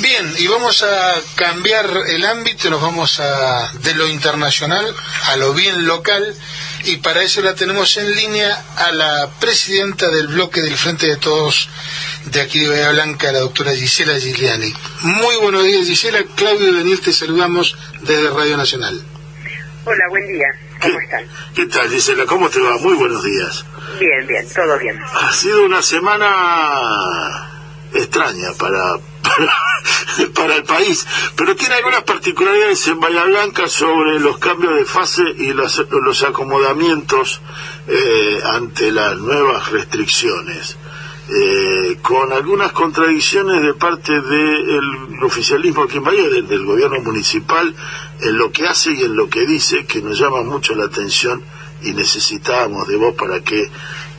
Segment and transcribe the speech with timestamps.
[0.00, 4.94] Bien, y vamos a cambiar el ámbito, nos vamos a de lo internacional
[5.28, 6.34] a lo bien local,
[6.84, 11.16] y para eso la tenemos en línea a la presidenta del bloque del Frente de
[11.16, 11.68] Todos
[12.26, 14.72] de aquí de Bahía Blanca, la doctora Gisela Gigliani.
[15.02, 16.22] Muy buenos días, Gisela.
[16.34, 19.00] Claudio y Daniel, te saludamos desde Radio Nacional.
[19.84, 20.46] Hola, buen día.
[20.82, 21.24] ¿Cómo están?
[21.54, 22.26] ¿Qué tal, Gisela?
[22.26, 22.76] ¿Cómo te va?
[22.78, 23.64] Muy buenos días.
[23.98, 24.98] Bien, bien, todo bien.
[25.02, 27.48] Ha sido una semana
[27.94, 28.98] extraña para,
[30.34, 31.06] para, el país,
[31.36, 36.22] pero tiene algunas particularidades en Bahía Blanca sobre los cambios de fase y los, los
[36.22, 37.40] acomodamientos
[37.88, 40.76] eh, ante las nuevas restricciones.
[41.28, 47.74] Eh, con algunas contradicciones de parte del oficialismo aquí en Bahía, del, del gobierno municipal,
[48.20, 51.42] en lo que hace y en lo que dice, que nos llama mucho la atención
[51.82, 53.68] y necesitábamos de vos para que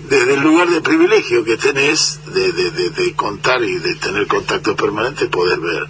[0.09, 5.27] desde el lugar de privilegio que tenés de, de, contar y de tener contacto permanente
[5.27, 5.83] poder ver.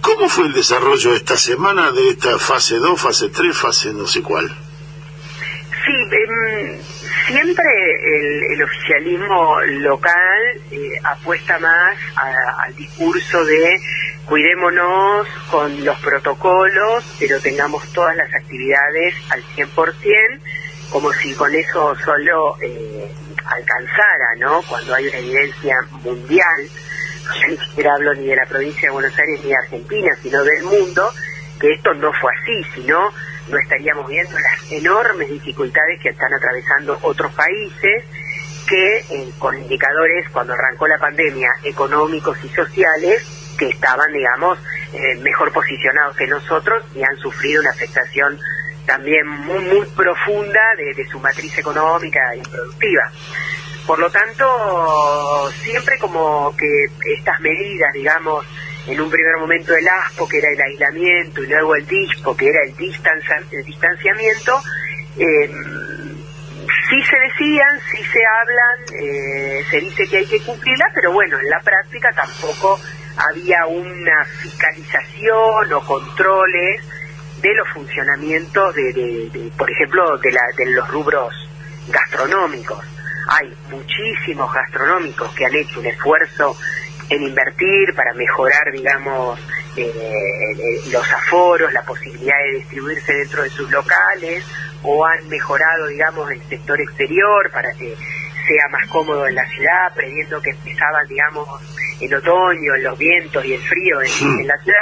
[0.00, 4.22] ¿Cómo fue el desarrollo esta semana de esta fase 2, fase 3, fase no sé
[4.22, 4.48] cuál?
[4.48, 6.78] Sí, em,
[7.26, 7.64] siempre
[8.52, 11.96] el, oficialismo local eh, apuesta más
[12.64, 13.80] al discurso de
[14.26, 20.40] cuidémonos con los protocolos, pero tengamos todas las actividades al 100%,
[20.90, 23.12] como si con eso solo eh,
[23.44, 24.62] alcanzara, ¿no?
[24.62, 26.68] Cuando hay una evidencia mundial,
[27.40, 30.44] yo ni siquiera hablo ni de la provincia de Buenos Aires ni de Argentina, sino
[30.44, 31.10] del mundo,
[31.60, 33.12] que esto no fue así, sino
[33.48, 38.04] no estaríamos viendo las enormes dificultades que están atravesando otros países
[38.66, 43.24] que eh, con indicadores cuando arrancó la pandemia económicos y sociales
[43.56, 44.58] que estaban digamos
[44.92, 48.38] eh, mejor posicionados que nosotros y han sufrido una afectación
[48.86, 53.10] también muy muy profunda de, su matriz económica y productiva.
[53.86, 58.46] Por lo tanto siempre como que estas medidas digamos
[58.86, 62.48] en un primer momento el ASPO, que era el aislamiento, y luego el DISPO, que
[62.48, 64.62] era el, el distanciamiento,
[65.18, 65.50] eh,
[66.88, 71.38] sí se decían, sí se hablan, eh, se dice que hay que cumplirla, pero bueno,
[71.38, 72.78] en la práctica tampoco
[73.16, 76.82] había una fiscalización o controles
[77.40, 81.34] de los funcionamientos de, por ejemplo, de, la, de los rubros
[81.88, 82.84] gastronómicos.
[83.28, 86.56] Hay muchísimos gastronómicos que han hecho un esfuerzo
[87.08, 89.38] en invertir para mejorar, digamos,
[89.76, 94.44] eh, eh, los aforos, la posibilidad de distribuirse dentro de sus locales,
[94.82, 97.94] o han mejorado, digamos, el sector exterior para que
[98.46, 101.48] sea más cómodo en la ciudad, previendo que empezaban, digamos,
[102.00, 104.78] el otoño, los vientos y el frío en, la ciudad.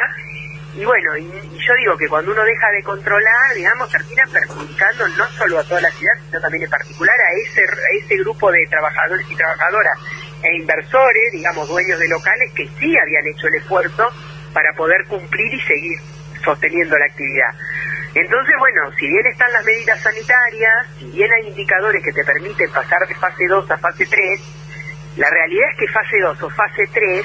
[0.77, 5.27] Y bueno, y, yo digo que cuando uno deja de controlar, digamos, termina perjudicando no
[5.29, 8.67] solo a toda la ciudad, sino también en particular a ese, a ese grupo de
[8.69, 9.99] trabajadores y trabajadoras
[10.43, 14.11] e inversores, digamos, dueños de locales que sí habían hecho el esfuerzo
[14.53, 15.99] para poder cumplir y seguir
[16.45, 17.55] sosteniendo la actividad.
[18.15, 22.71] Entonces, bueno, si bien están las medidas sanitarias, si bien hay indicadores que te permiten
[22.71, 24.41] pasar de fase 2 a fase 3,
[25.17, 27.25] la realidad es que fase 2 o fase 3,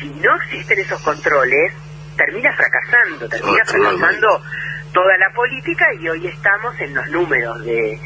[0.00, 1.72] si no existen esos controles,
[2.18, 4.42] termina fracasando, termina fracasando
[4.92, 7.98] toda la política y hoy estamos en los números de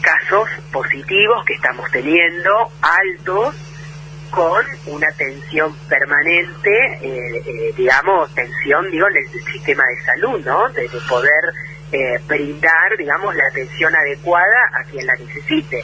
[0.00, 3.54] casos positivos que estamos teniendo, altos,
[4.30, 6.70] con una tensión permanente,
[7.02, 10.68] eh, eh, digamos, tensión, digo, en el sistema de salud, ¿no?
[10.70, 11.52] De, poder
[11.92, 15.82] eh, brindar, digamos, la atención adecuada a quien la necesite,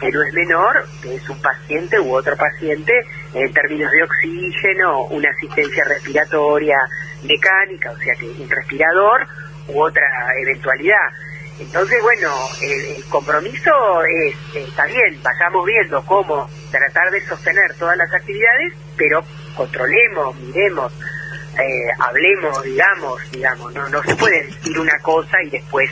[0.00, 2.92] que no es menor que es un paciente u otro paciente
[3.34, 6.76] en términos de oxígeno, una asistencia respiratoria
[7.22, 9.26] mecánica, o sea que un respirador
[9.68, 10.04] u otra
[10.40, 11.08] eventualidad.
[11.58, 18.12] Entonces, bueno, el, compromiso es, está bien, vayamos viendo cómo tratar de sostener todas las
[18.12, 19.22] actividades, pero
[19.54, 20.92] controlemos, miremos,
[21.58, 25.90] eh, hablemos, digamos, digamos, no, no se puede decir una cosa y después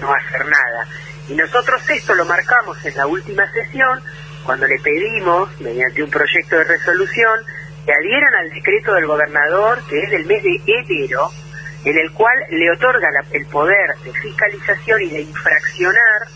[0.00, 0.86] no hacer nada.
[1.28, 4.00] Y nosotros esto lo marcamos en la última sesión,
[4.44, 7.40] cuando le pedimos, mediante un proyecto de resolución,
[7.84, 11.30] que adhieran al decreto del gobernador, que es del mes de enero,
[11.84, 16.28] en el cual le otorga el poder de fiscalización y de infraccionar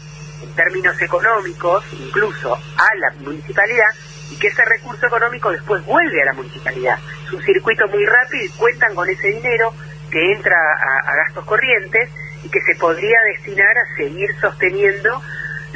[0.42, 3.88] en términos económicos, incluso a la municipalidad,
[4.30, 6.98] y que ese recurso económico después vuelve a la municipalidad.
[7.26, 9.72] Es un circuito muy rápido y cuentan con ese dinero
[10.10, 12.10] que entra a, gastos corrientes
[12.42, 15.22] y que se podría destinar a seguir sosteniendo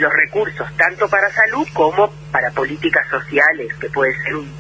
[0.01, 4.51] los recursos tanto para salud como para políticas sociales, que puede ser un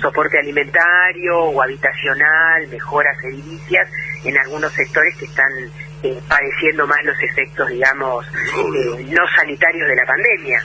[0.00, 3.88] soporte alimentario o habitacional, mejoras edilicias
[4.24, 5.50] en algunos sectores que están
[6.02, 10.62] eh, padeciendo más los efectos, digamos, eh, no sanitarios de la pandemia.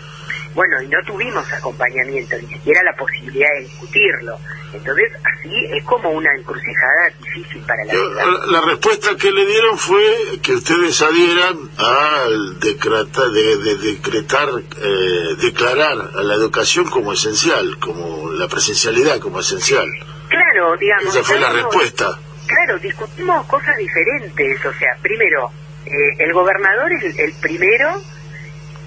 [0.59, 4.37] Bueno, y no tuvimos acompañamiento, ni siquiera la posibilidad de discutirlo.
[4.73, 8.25] Entonces, así es como una encrucijada difícil para la vida.
[8.47, 10.03] La, respuesta que le dieron fue
[10.43, 14.49] que ustedes adhieran al decretar, de, decretar,
[14.81, 19.87] eh, declarar a la educación como esencial, como la presencialidad como esencial.
[20.27, 21.15] Claro, digamos.
[21.15, 22.19] Esa fue la respuesta.
[22.47, 24.65] Claro, discutimos cosas diferentes.
[24.65, 25.51] O sea, primero,
[25.85, 28.01] eh, el gobernador es el, primero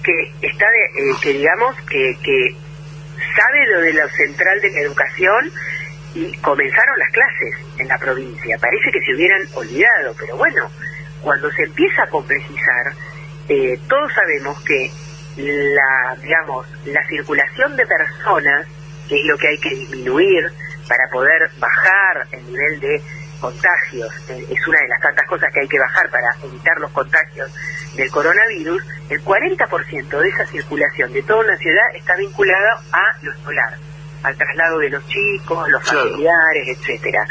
[0.03, 2.55] que está, de, eh, que digamos, que, que
[3.35, 5.51] sabe lo de lo central de la educación
[6.13, 8.57] y comenzaron las clases en la provincia.
[8.59, 10.69] Parece que se hubieran olvidado, pero bueno,
[11.21, 12.93] cuando se empieza a complejizar,
[13.49, 14.91] eh, todos sabemos que
[15.37, 18.67] la, digamos, la circulación de personas,
[19.09, 20.51] que es lo que hay que disminuir
[20.87, 23.01] para poder bajar el nivel de
[23.39, 26.91] contagios, eh, es una de las tantas cosas que hay que bajar para evitar los
[26.91, 27.51] contagios
[27.95, 33.31] del coronavirus, el 40% de esa circulación de toda una ciudad está vinculado a lo
[33.31, 33.77] escolar,
[34.23, 37.25] al traslado de los chicos, los familiares, etcétera.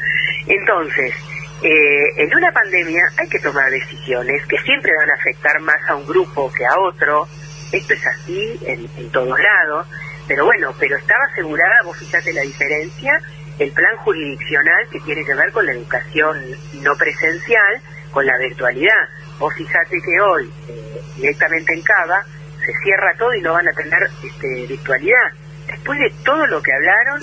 [0.47, 1.15] Entonces,
[1.63, 5.97] eh, en una pandemia hay que tomar decisiones que siempre van a afectar más a
[5.97, 7.29] un grupo que a otro.
[7.71, 9.87] Esto es así en, en todos lados.
[10.27, 13.21] Pero bueno, pero estaba asegurada, vos fíjate la diferencia,
[13.59, 16.39] el plan jurisdiccional que tiene que ver con la educación
[16.81, 17.81] no presencial,
[18.11, 19.09] con la virtualidad.
[19.39, 22.25] Vos fíjate que hoy, eh, directamente en Cava,
[22.65, 25.33] se cierra todo y no van a tener este, virtualidad.
[25.67, 27.21] Después de todo lo que hablaron,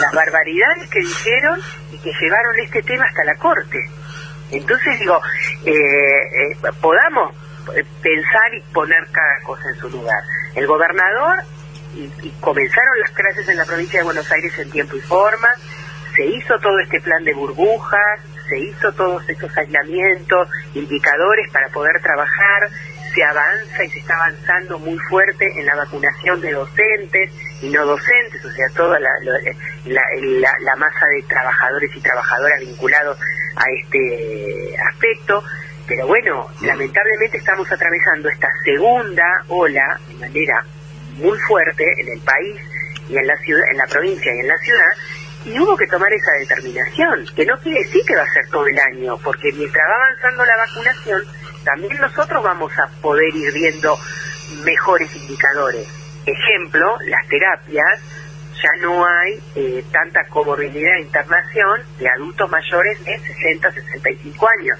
[0.00, 1.60] las barbaridades que dijeron
[1.92, 3.78] y que llevaron este tema hasta la Corte.
[4.50, 5.20] Entonces digo,
[5.64, 7.34] eh, eh, podamos
[8.02, 10.22] pensar y poner cada cosa en su lugar.
[10.54, 11.44] El gobernador
[11.94, 15.48] y, comenzaron las clases en la provincia de Buenos Aires en tiempo y forma,
[16.14, 22.02] se hizo todo este plan de burbujas, se hizo todos estos aislamientos, indicadores para poder
[22.02, 22.68] trabajar,
[23.14, 27.30] se avanza y se está avanzando muy fuerte en la vacunación de docentes
[27.62, 29.10] y no docentes, o sea, toda la,
[29.86, 33.18] la, masa de trabajadores y trabajadoras vinculados
[33.56, 35.42] a este aspecto.
[35.86, 40.64] Pero bueno, lamentablemente estamos atravesando esta segunda ola de manera
[41.16, 42.60] muy fuerte en el país
[43.08, 44.90] y en la ciudad, en la provincia y en la ciudad,
[45.44, 48.66] y hubo que tomar esa determinación, que no quiere decir que va a ser todo
[48.66, 51.22] el año, porque mientras va avanzando la vacunación,
[51.64, 53.96] también nosotros vamos a poder ir viendo
[54.64, 55.88] mejores indicadores.
[56.26, 58.00] Ejemplo, las terapias,
[58.62, 64.78] ya no hay eh, tanta comorbilidad de internación de adultos mayores de 60, 65 años,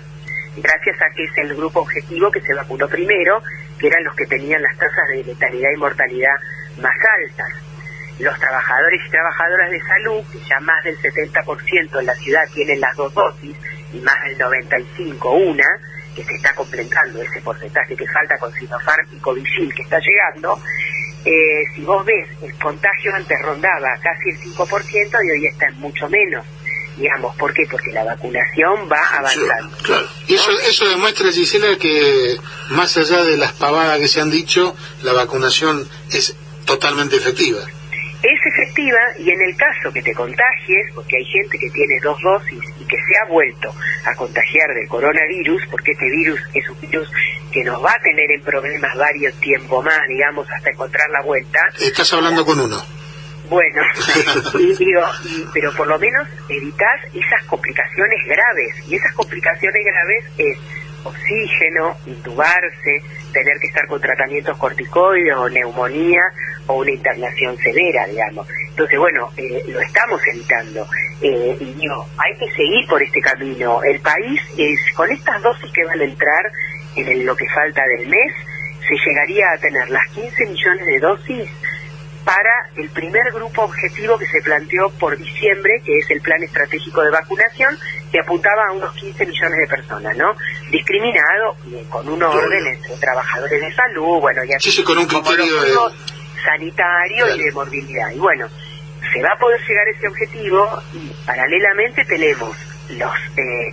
[0.57, 3.43] gracias a que es el grupo objetivo que se vacunó primero
[3.79, 6.35] que eran los que tenían las tasas de letalidad y mortalidad
[6.83, 7.70] más altas.
[8.21, 12.81] Los trabajadores y trabajadoras de salud, que ya más del 70% en la ciudad tienen
[12.81, 13.57] las dos dosis
[13.93, 15.65] y más del 95% una,
[16.15, 20.61] que se está completando ese porcentaje que falta con Sinopharm y Covishield que está llegando,
[21.25, 25.81] eh, si vos ves, el contagio antes rondaba casi el 5% y hoy está en
[25.81, 26.45] mucho menos
[26.97, 27.63] digamos, ¿por qué?
[27.71, 29.77] Porque la vacunación va avanzando.
[29.83, 30.07] claro.
[30.27, 32.39] Y eso, eso demuestra, Gisela, que
[32.71, 36.37] más allá de las pavadas que se han dicho, la vacunación es
[36.67, 37.61] totalmente efectiva.
[38.23, 42.21] Es efectiva y en el caso que te contagies, porque hay gente que tiene dos
[42.23, 43.75] dosis y que se ha vuelto
[44.05, 47.11] a contagiar del coronavirus, porque este virus es un virus
[47.51, 51.61] que nos va a tener en problemas varios tiempo más, digamos, hasta encontrar la vuelta.
[51.81, 52.77] Estás hablando con uno.
[53.49, 53.83] Bueno,
[54.61, 55.03] y digo,
[55.53, 58.75] pero por lo menos evitas esas complicaciones graves.
[58.87, 60.59] Y esas complicaciones graves es
[61.03, 66.23] oxígeno, intubarse, tener que estar con tratamientos corticoides o neumonía
[66.71, 68.47] o una internación severa, digamos.
[68.71, 70.87] Entonces, bueno, eh, lo estamos evitando.
[71.21, 73.83] Eh, y digo, hay que seguir por este camino.
[73.83, 76.53] El país, es con estas dosis que van a entrar
[76.97, 78.33] en lo que falta del mes,
[78.89, 81.49] se llegaría a tener las 15 millones de dosis
[82.25, 87.03] para el primer grupo objetivo que se planteó por diciembre, que es el plan estratégico
[87.03, 87.77] de vacunación,
[88.13, 90.37] que apuntaba a unos 15 millones de personas, ¿no?
[90.71, 91.57] Discriminado
[91.89, 95.47] con un orden entre trabajadores de salud, bueno, ya sí, con un criterio
[96.43, 98.11] sanitario y de morbilidad.
[98.11, 98.49] Y bueno,
[99.13, 102.57] se va a poder llegar a ese objetivo y paralelamente tenemos
[102.91, 103.73] los eh,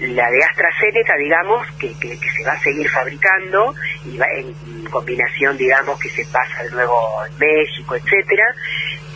[0.00, 5.56] la de AstraZeneca, digamos, que, que, se va a seguir fabricando y va en combinación,
[5.58, 8.54] digamos, que se pasa de nuevo en México, etcétera.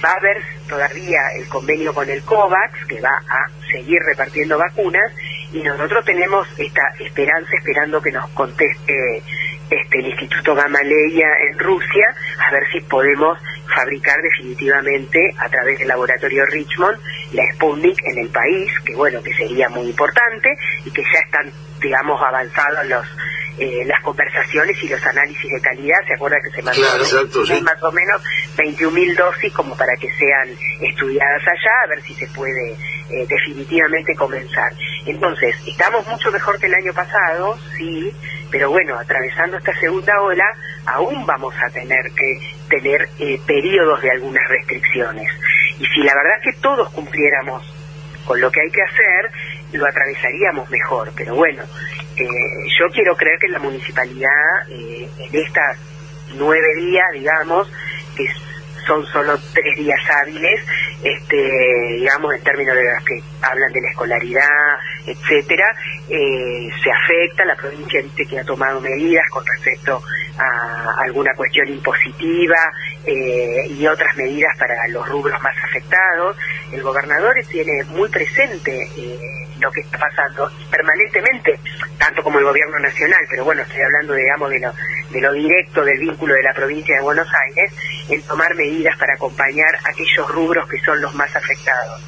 [0.05, 5.11] Va a haber todavía el convenio con el COVAX, que va a seguir repartiendo vacunas,
[5.53, 9.23] y nosotros tenemos esta esperanza esperando que nos conteste
[9.71, 13.39] este el Instituto Gamaleya en Rusia, a ver si podemos
[13.75, 16.99] fabricar definitivamente a través del laboratorio Richmond
[17.33, 21.51] la Sputnik en el país, que bueno, que sería muy importante y que ya están,
[21.81, 23.07] digamos, avanzados los
[23.57, 27.93] eh, las conversaciones y los análisis de calidad, ¿se acuerda que se mandaron más o
[27.93, 28.21] menos
[28.57, 30.49] 21.000 dosis como para que sean
[30.81, 32.73] estudiadas allá, a ver si se puede
[33.11, 34.73] eh, definitivamente comenzar.
[35.07, 38.13] Entonces, estamos mucho mejor que el año pasado, sí,
[38.55, 40.45] pero bueno, atravesando esta segunda ola,
[40.87, 45.29] aún vamos a tener que tener eh, periodos de algunas restricciones.
[45.81, 47.65] Y si la verdad que todos cumpliéramos
[48.25, 49.33] con lo que hay que hacer,
[49.73, 51.11] lo atravesaríamos mejor.
[51.17, 51.65] Pero bueno,
[52.17, 52.29] eh,
[52.79, 55.77] yo quiero creer que la municipalidad eh, en estas
[56.37, 57.69] nueve días, digamos,
[58.17, 58.29] que
[58.87, 60.61] son solo tres días hábiles,
[61.03, 61.37] este,
[61.99, 65.75] digamos, en términos de las que hablan de la escolaridad, etcétera,
[66.09, 70.03] eh, se afecta, la provincia dice que ha tomado medidas con respecto
[70.39, 72.73] a alguna cuestión impositiva
[73.07, 76.37] eh, y otras medidas para los rubros más afectados.
[76.73, 81.59] El gobernador tiene muy presente eh, lo que está pasando permanentemente,
[81.99, 84.73] tanto como el gobierno nacional, pero bueno, estoy hablando, digamos, de lo,
[85.11, 87.73] de lo directo del vínculo de la provincia de Buenos Aires,
[88.11, 92.03] en tomar medidas para acompañar aquellos rubros que son los más afectados.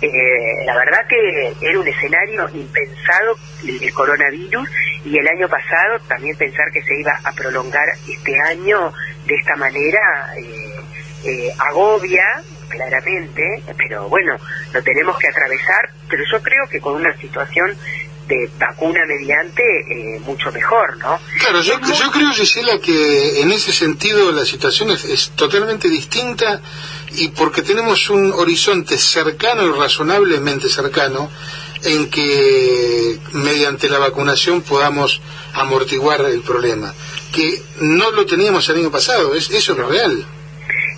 [0.00, 4.68] Eh, la verdad que era un escenario impensado el, coronavirus
[5.04, 8.92] y el año pasado también pensar que se iba a prolongar este año
[9.26, 10.00] de esta manera
[10.36, 10.80] eh,
[11.24, 12.42] eh, agobia
[12.72, 14.36] claramente, pero bueno,
[14.72, 17.76] lo tenemos que atravesar, pero yo creo que con una situación
[18.28, 21.18] de vacuna mediante eh, mucho mejor, ¿no?
[21.38, 26.60] Claro, yo, yo creo, Gisela, que en ese sentido la situación es, totalmente distinta
[27.12, 31.30] y porque tenemos un horizonte cercano y razonablemente cercano
[31.82, 35.20] en que mediante la vacunación podamos
[35.54, 36.94] amortiguar el problema,
[37.32, 40.24] que no lo teníamos el año pasado, es, eso es lo real.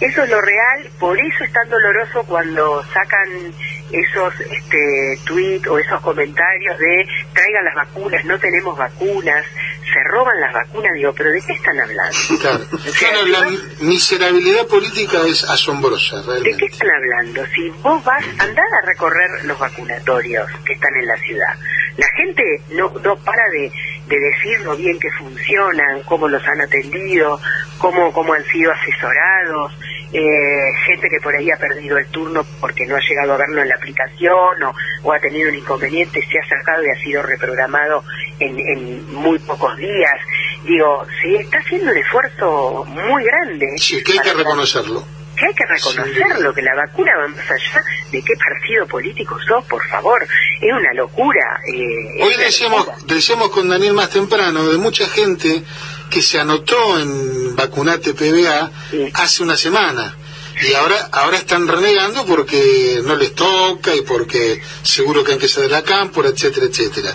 [0.01, 3.55] Eso es lo real, por eso es tan doloroso cuando sacan
[3.93, 9.45] esos este, tweets o esos comentarios de traigan las vacunas, no tenemos vacunas,
[9.93, 12.19] se roban las vacunas, digo, pero ¿de qué están hablando?
[12.99, 13.47] Claro, la
[13.81, 16.51] miserabilidad política es asombrosa, realmente.
[16.51, 17.45] ¿De qué están hablando?
[17.55, 21.55] Si vos vas, andar a recorrer los vacunatorios que están en la ciudad,
[21.97, 23.73] la gente no, no para de,
[24.07, 27.41] de decir lo bien que funcionan, cómo los han atendido,
[27.79, 29.73] cómo, cómo han sido asesorados,
[30.13, 33.63] eh, gente que por ahí ha perdido el turno porque no ha llegado a verlo
[33.63, 34.63] en la aplicación
[35.03, 38.05] o, ha tenido un inconveniente, se ha sacado y ha sido reprogramado
[38.39, 40.21] en, muy pocos días.
[40.65, 43.67] Digo, se está haciendo un esfuerzo muy grande.
[43.79, 45.05] Sí, que hay que reconocerlo
[45.35, 49.65] que hay que reconocerlo, que la vacuna va más allá de qué partido político sos,
[49.67, 50.23] por favor,
[50.61, 51.61] es una locura.
[51.67, 55.63] Eh, Hoy decíamos, decíamos con Daniel más temprano de mucha gente
[56.11, 58.71] que se anotó en Vacunate PBA
[59.15, 60.17] hace una semana.
[60.63, 65.49] Y ahora, ahora están renegando porque no les toca y porque seguro que han que
[65.49, 67.13] salir de la cámpora, etcétera, etcétera.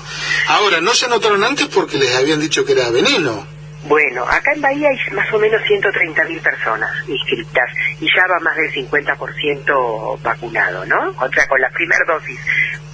[0.48, 3.48] Ahora, no se anotaron antes porque les habían dicho que era veneno.
[3.89, 8.55] Bueno, acá en Bahía hay más o menos 130.000 personas inscritas y ya va más
[8.55, 11.10] del 50% vacunado, ¿no?
[11.17, 12.39] O sea, con la primera dosis,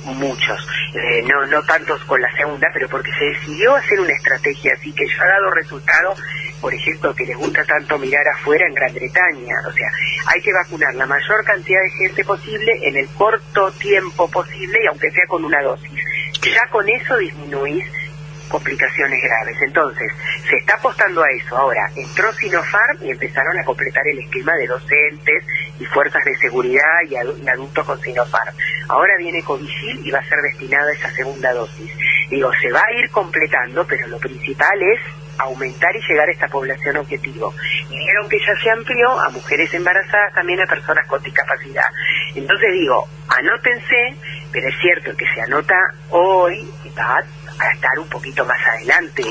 [0.05, 0.67] muchos.
[0.93, 4.93] Eh, no, no tantos con la segunda, pero porque se decidió hacer una estrategia así
[4.93, 6.15] que ya ha dado resultado,
[6.61, 9.55] por ejemplo, que les gusta tanto mirar afuera en Gran Bretaña.
[9.67, 9.89] O sea,
[10.27, 14.87] hay que vacunar la mayor cantidad de gente posible en el corto tiempo posible y
[14.87, 15.91] aunque sea con una dosis.
[16.41, 17.83] Ya con eso disminuís
[18.49, 19.57] complicaciones graves.
[19.65, 20.11] Entonces,
[20.47, 21.57] se está apostando a eso.
[21.57, 25.43] Ahora, entró Sinopharm y empezaron a completar el esquema de docentes
[25.79, 27.15] y fuerzas de seguridad y,
[27.47, 28.55] adultos con Sinopharm.
[28.89, 31.91] Ahora viene Covigil y va a ser destinada esa segunda dosis.
[32.29, 35.01] Digo, se va a ir completando, pero lo principal es
[35.37, 37.53] aumentar y llegar a esta población objetivo.
[37.89, 41.85] Y vieron que ya se amplió a mujeres embarazadas, también a personas con discapacidad.
[42.35, 44.15] Entonces digo, anótense,
[44.51, 45.75] pero es cierto que se anota
[46.09, 47.23] hoy, va
[47.59, 49.23] a estar un poquito más adelante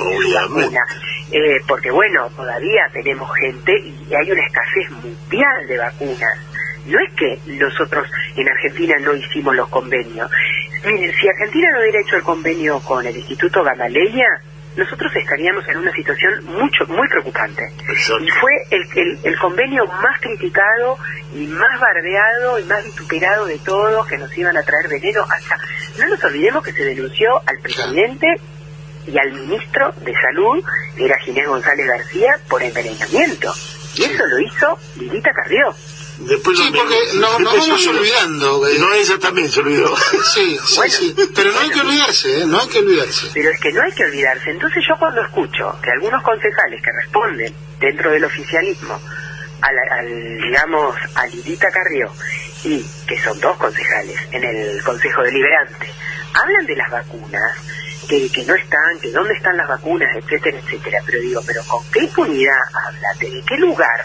[1.30, 6.38] eh, porque bueno, todavía tenemos gente y hay una escasez mundial de vacunas.
[6.86, 10.30] No es que nosotros en Argentina no hicimos los convenios.
[10.84, 14.26] Miren, si Argentina no hubiera hecho el convenio con el Instituto Gamaleya,
[14.76, 17.62] nosotros estaríamos en una situación mucho muy preocupante.
[18.20, 20.98] Y fue el, el, convenio más criticado
[21.34, 25.22] y más bardeado y más vituperado de todos, que nos iban a traer veneno.
[25.22, 25.58] Hasta,
[25.98, 28.26] no nos olvidemos que se denunció al presidente
[29.06, 30.64] y al ministro de Salud,
[30.96, 33.52] que era Ginés González García, por envenenamiento.
[33.96, 35.74] Y eso lo hizo Lilita Carrió.
[36.18, 38.68] Después sí, porque no, nos vamos olvidando.
[38.68, 38.78] Eh.
[38.78, 39.94] No, ella también se olvidó.
[40.34, 41.14] Sí, sí, sí.
[41.34, 42.46] Pero no hay que olvidarse, ¿eh?
[42.46, 43.30] no hay que olvidarse.
[43.34, 44.50] Pero es que no hay que olvidarse.
[44.50, 49.00] Entonces yo cuando escucho que algunos concejales que responden dentro del oficialismo
[49.60, 52.12] al, digamos, a Lidita Carrió
[52.64, 55.88] y que son dos concejales en el Consejo Deliberante,
[56.34, 57.58] hablan de las vacunas,
[58.08, 60.98] que, que no están, que dónde están las vacunas, etcétera, etcétera.
[61.06, 63.30] Pero digo, pero ¿con qué impunidad háblate?
[63.30, 64.04] ¿De qué lugar?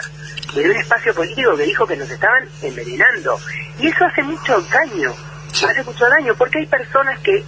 [0.54, 3.38] De un espacio político que dijo que nos estaban envenenando.
[3.78, 5.14] Y eso hace mucho daño,
[5.52, 7.44] hace mucho daño, porque hay personas que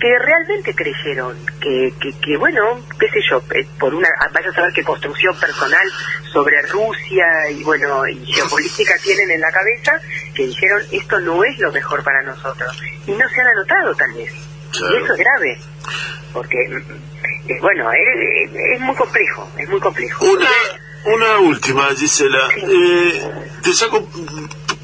[0.00, 4.54] que realmente creyeron que, que, que, bueno, qué sé yo, eh, por una, vaya a
[4.54, 5.86] saber qué construcción personal
[6.32, 10.00] sobre Rusia y bueno, y geopolítica tienen en la cabeza,
[10.34, 12.82] que dijeron esto no es lo mejor para nosotros.
[13.06, 14.49] Y no se han anotado tal vez.
[14.72, 15.60] Y eso es grave,
[16.32, 16.56] porque,
[17.48, 20.24] eh, bueno, es, es, muy complejo, es muy complejo.
[20.24, 20.50] Una,
[21.04, 22.48] una última, Gisela.
[22.56, 23.30] Eh,
[23.62, 24.08] te saco,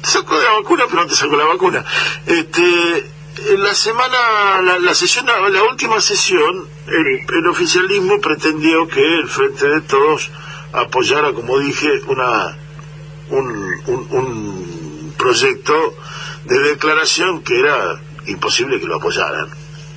[0.01, 1.85] te saco la vacuna, pero no te saco la vacuna.
[2.25, 3.05] Este
[3.49, 9.81] en la semana, la, sesión, la última sesión, el, oficialismo pretendió que el Frente de
[9.81, 10.31] Todos
[10.73, 12.57] apoyara, como dije, una
[13.29, 15.95] un, un, proyecto
[16.45, 19.49] de declaración que era imposible que lo apoyaran.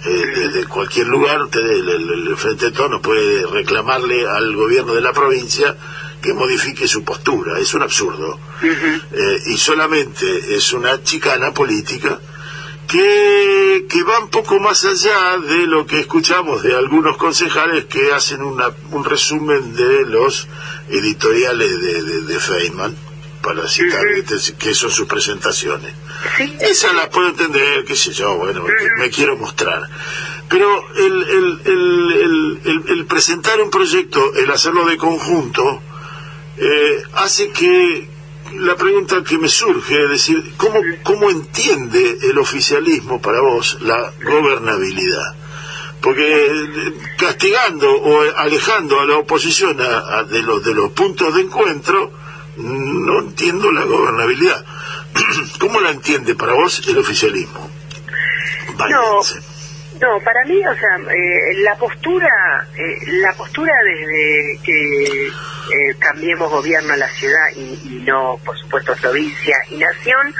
[0.04, 5.76] Eh, desde cualquier lugar, el, Frente de Todos puede reclamarle al gobierno de la provincia
[6.22, 7.58] que modifique su postura.
[7.58, 8.38] Es un absurdo.
[8.62, 12.18] Eh, y solamente es una chicana política
[12.90, 18.12] que, que va un poco más allá de lo que escuchamos de algunos concejales que
[18.12, 20.48] hacen una, un resumen de los
[20.88, 22.96] editoriales de, de, Feynman,
[23.42, 24.04] para citar,
[24.58, 25.94] que son sus presentaciones.
[26.60, 28.64] Esa la puedo entender, qué sé yo, bueno,
[28.98, 29.88] me quiero mostrar.
[30.48, 31.60] Pero el, el,
[32.64, 35.80] el, el, presentar un proyecto, el hacerlo de conjunto,
[36.58, 38.08] eh, hace que,
[38.56, 44.12] la pregunta que me surge es decir, ¿cómo, ¿cómo entiende el oficialismo para vos la
[44.22, 45.36] gobernabilidad?
[46.00, 52.12] Porque eh, castigando o alejando a la oposición de, los, de los puntos de encuentro,
[52.56, 54.64] no entiendo la gobernabilidad.
[55.60, 57.70] ¿Cómo la entiende para vos el oficialismo?
[58.88, 59.20] No,
[60.00, 66.50] no, para mí, o sea, eh, la postura, eh, la postura desde que eh, cambiemos
[66.50, 70.34] gobierno a la ciudad y, no, por supuesto, provincia y nación,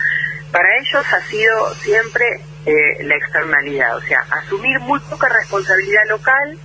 [0.50, 2.25] para ellos ha sido siempre
[3.00, 6.59] la externalidad, o sea, asumir muy poca responsabilidad local.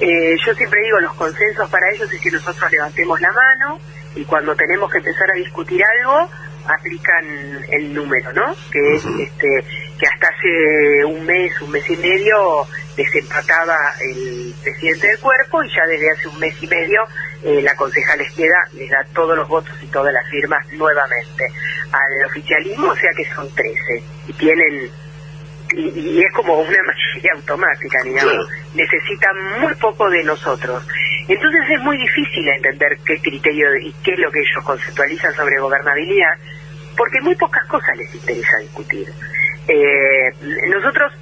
[0.00, 3.80] yo siempre digo, los consensos para ellos es que nosotros levantemos la mano
[4.14, 6.28] y cuando tenemos que empezar a discutir algo,
[6.66, 8.54] aplican el número, ¿no?
[8.70, 9.64] Que es este
[9.98, 15.68] que hasta hace un mes, un mes y medio desempataba el presidente del cuerpo y
[15.68, 17.02] ya desde hace un mes y medio
[17.42, 21.44] eh, la concejal izquierda les da todos los votos y todas las firmas nuevamente
[21.92, 24.90] al oficialismo, o sea que son 13 y tienen
[25.76, 30.84] y, es como una mayoría automática, digamos, necesitan muy poco de nosotros.
[31.28, 35.58] Entonces es muy difícil entender qué criterio y qué es lo que ellos conceptualizan sobre
[35.58, 36.36] gobernabilidad,
[36.96, 39.08] porque muy pocas cosas les interesa discutir.
[39.68, 40.34] Eh,
[40.68, 41.12] nosotros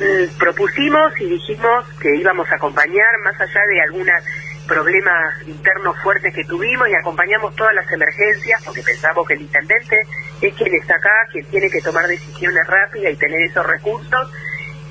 [0.00, 4.22] mm, propusimos y dijimos que íbamos a acompañar, más allá de algunos
[4.66, 9.96] problemas internos fuertes que tuvimos, y acompañamos todas las emergencias, porque pensamos que el intendente
[10.40, 14.30] es quien está acá, quien tiene que tomar decisiones rápidas y tener esos recursos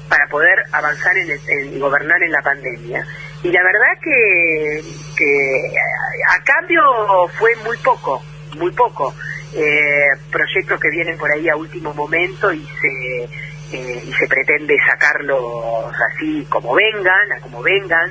[0.10, 3.06] para poder avanzar en, en gobernar en la pandemia.
[3.44, 4.84] Y la verdad que,
[5.18, 5.74] que
[6.30, 6.82] a cambio
[7.38, 8.24] fue muy poco,
[8.58, 9.14] muy poco
[9.54, 13.30] eh, proyectos que vienen por ahí a último momento y se
[13.72, 18.10] eh, y se pretende sacarlos así como vengan, a como vengan.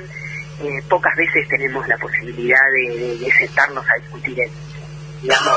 [0.61, 4.37] Eh, pocas veces tenemos la posibilidad de, sentarnos a discutir,
[5.21, 5.55] digamos,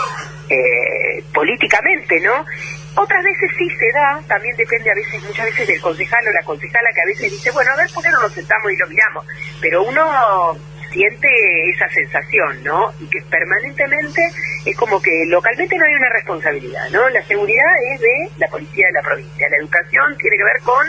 [0.51, 2.45] eh, políticamente, ¿no?
[2.97, 6.43] Otras veces sí se da, también depende a veces, muchas veces del concejal o la
[6.43, 8.89] concejala que a veces dice, bueno, a ver, ¿por qué no nos sentamos y lo
[8.89, 9.25] miramos?
[9.61, 10.59] Pero uno
[10.91, 11.29] siente
[11.71, 12.93] esa sensación, ¿no?
[12.99, 14.29] Y que permanentemente
[14.65, 17.09] es como que localmente no hay una responsabilidad, ¿no?
[17.11, 20.87] La seguridad es de la policía de la provincia, la educación tiene que ver con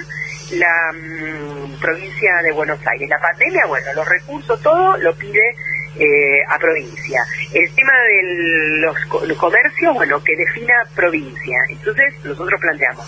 [0.57, 5.55] la mm, provincia de Buenos Aires, la pandemia, bueno, los recursos, todo lo pide
[5.97, 7.21] eh, a provincia.
[7.53, 11.57] El tema de los comercios, bueno, que defina provincia.
[11.69, 13.05] Entonces nosotros planteamos,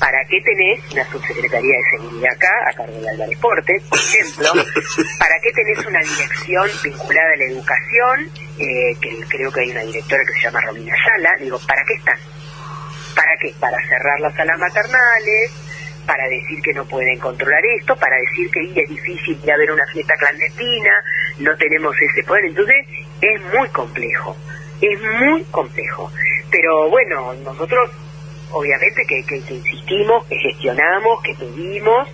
[0.00, 4.52] ¿para qué tenés una subsecretaría de seguridad acá, a cargo de Álvarez Porte, por ejemplo?
[5.18, 8.30] ¿Para qué tenés una dirección vinculada a la educación?
[8.58, 11.36] Eh, que creo que hay una directora que se llama Romina Ayala.
[11.40, 12.18] Digo, ¿para qué están?
[13.14, 13.54] ¿Para qué?
[13.60, 15.63] Para cerrar las salas maternales,
[16.06, 19.86] para decir que no pueden controlar esto, para decir que es difícil de haber una
[19.86, 20.92] fiesta clandestina,
[21.38, 22.44] no tenemos ese poder.
[22.46, 22.86] Entonces,
[23.20, 24.36] es muy complejo,
[24.80, 26.10] es muy complejo.
[26.50, 27.90] Pero bueno, nosotros
[28.54, 32.08] obviamente que, insistimos, que gestionamos, que pedimos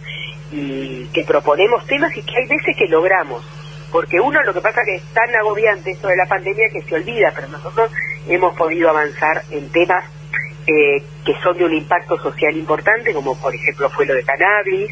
[0.52, 3.44] y que proponemos temas y que hay veces que logramos.
[3.92, 6.94] Porque uno lo que pasa que es tan agobiante esto de la pandemia que se
[6.94, 7.90] olvida, pero nosotros
[8.28, 10.04] hemos podido avanzar en temas
[10.70, 14.90] eh, que son de un impacto social importante, como por ejemplo fue lo de cannabis,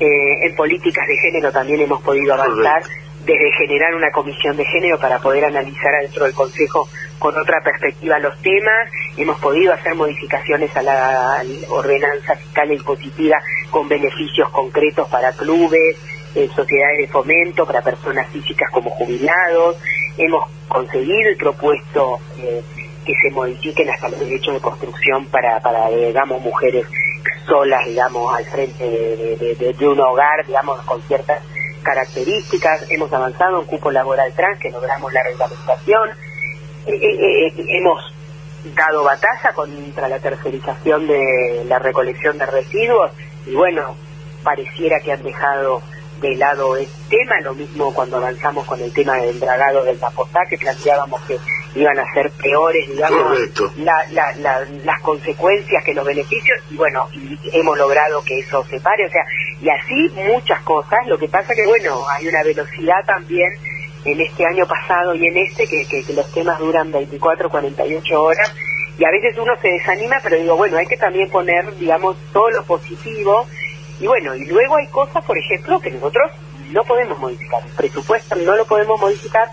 [0.00, 2.82] Eh, en políticas de género también hemos podido avanzar
[3.24, 8.16] desde generar una comisión de género para poder analizar dentro del Consejo con otra perspectiva
[8.20, 8.88] los temas.
[9.16, 15.96] Hemos podido hacer modificaciones a la ordenanza fiscal impositiva con beneficios concretos para clubes,
[16.36, 19.78] eh, sociedades de fomento, para personas físicas como jubilados.
[20.16, 22.62] Hemos conseguido y propuesto eh,
[23.08, 26.84] que se modifiquen hasta los derechos de construcción para, para digamos, mujeres
[27.46, 31.42] solas, digamos, al frente de, un hogar, digamos, con ciertas
[31.82, 32.84] características.
[32.90, 36.10] Hemos avanzado en cupo laboral trans, que logramos la reglamentación
[36.86, 38.14] eh, eh, eh, hemos
[38.74, 43.12] dado batalla contra la tercerización de la recolección de residuos.
[43.46, 43.96] Y bueno,
[44.42, 45.80] pareciera que han dejado
[46.20, 50.40] de lado el tema, lo mismo cuando avanzamos con el tema del dragado del Zapotá,
[50.50, 51.38] que planteábamos que
[51.74, 53.38] iban a ser peores, digamos,
[53.76, 59.10] las consecuencias que los beneficios, y bueno, y hemos logrado que eso se pare, o
[59.10, 59.24] sea,
[59.60, 63.52] y así muchas cosas, lo que pasa que bueno, hay una velocidad también
[64.04, 68.54] en este año pasado y en este, que, que, los temas duran 24, 48 horas,
[68.98, 72.50] y a veces uno se desanima, pero digo, bueno, hay que también poner, digamos, todo
[72.50, 73.46] lo positivo,
[74.00, 76.30] y bueno, y luego hay cosas, por ejemplo, que nosotros
[76.70, 79.48] no podemos modificar, el presupuesto no lo podemos modificar,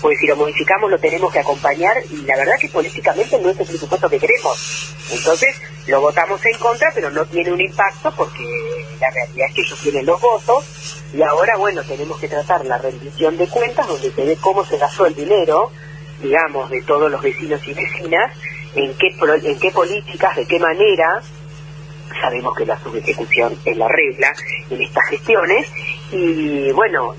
[0.00, 3.58] pues si lo modificamos lo tenemos que acompañar, y la verdad que políticamente no es
[3.58, 4.94] el presupuesto que queremos.
[5.10, 5.56] Entonces,
[5.86, 8.44] lo votamos en contra, pero no tiene un impacto porque
[9.00, 10.64] la realidad es que ellos tienen los votos
[11.14, 14.76] y ahora, bueno, tenemos que tratar la rendición de cuentas donde se ve cómo se
[14.76, 15.70] gastó el dinero,
[16.20, 18.32] digamos, de todos los vecinos y vecinas,
[18.74, 21.22] en qué, en qué políticas, de qué manera.
[22.20, 24.34] Sabemos que la subejecución es la regla
[24.70, 25.66] en estas gestiones
[26.10, 27.14] y, bueno,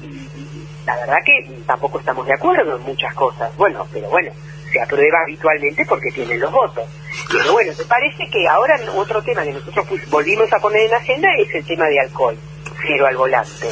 [0.87, 3.55] la verdad que tampoco estamos de acuerdo en muchas cosas.
[3.57, 4.31] Bueno, pero bueno,
[4.71, 6.85] se aprueba habitualmente porque tienen los votos.
[7.29, 10.97] Pero bueno, me parece que ahora otro tema que nosotros volvimos a poner en la
[10.97, 12.37] agenda es el tema de alcohol
[12.81, 13.67] cero al volante.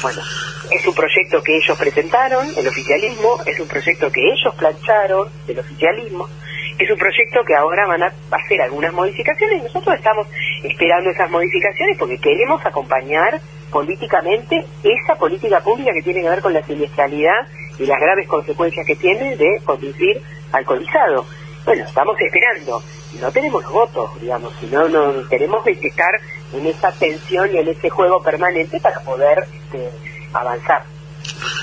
[0.00, 0.22] Bueno,
[0.70, 5.58] es un proyecto que ellos presentaron, el oficialismo, es un proyecto que ellos plancharon, el
[5.58, 6.28] oficialismo,
[6.78, 10.26] es un proyecto que ahora van a hacer algunas modificaciones y nosotros estamos
[10.62, 16.52] esperando esas modificaciones porque queremos acompañar políticamente esa política pública que tiene que ver con
[16.52, 17.46] la siniestralidad
[17.78, 20.20] y las graves consecuencias que tiene de conducir
[20.52, 21.26] alcoholizado.
[21.64, 22.82] Bueno, estamos esperando.
[23.20, 26.20] No tenemos votos, digamos, sino no tenemos que estar
[26.52, 29.90] en esa tensión y en ese juego permanente para poder este,
[30.32, 30.93] avanzar.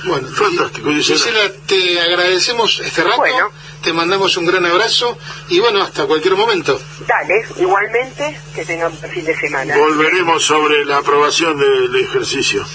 [0.05, 0.91] Bueno, fantástico.
[0.91, 3.23] Gisela, te agradecemos este rato,
[3.83, 5.17] te mandamos un gran abrazo
[5.49, 6.79] y bueno, hasta cualquier momento.
[7.07, 9.77] Dale, igualmente, que tengan un fin de semana.
[9.77, 12.65] Volveremos sobre la aprobación del ejercicio.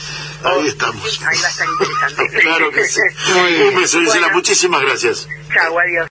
[0.44, 1.20] Ahí estamos.
[1.26, 2.38] Ahí va a estar interesante.
[2.42, 3.00] claro que sí.
[3.68, 5.28] un beso, Gisela, muchísimas gracias.
[5.52, 6.04] Chao, adiós.